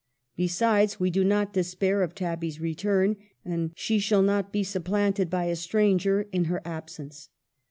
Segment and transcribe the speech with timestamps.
[0.35, 5.29] Besides, we do not despair of Tabby's return, and she shall not be sup planted
[5.29, 7.29] by a stranger in her absence.